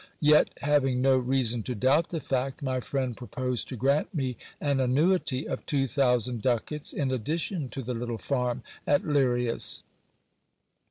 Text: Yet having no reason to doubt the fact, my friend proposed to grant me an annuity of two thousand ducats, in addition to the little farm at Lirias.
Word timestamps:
Yet 0.23 0.49
having 0.63 0.99
no 0.99 1.15
reason 1.15 1.61
to 1.61 1.75
doubt 1.75 2.09
the 2.09 2.19
fact, 2.19 2.63
my 2.63 2.79
friend 2.79 3.15
proposed 3.15 3.67
to 3.67 3.75
grant 3.75 4.11
me 4.15 4.35
an 4.59 4.79
annuity 4.79 5.47
of 5.47 5.63
two 5.67 5.85
thousand 5.87 6.41
ducats, 6.41 6.91
in 6.91 7.11
addition 7.11 7.69
to 7.69 7.83
the 7.83 7.93
little 7.93 8.17
farm 8.17 8.63
at 8.87 9.03
Lirias. 9.03 9.83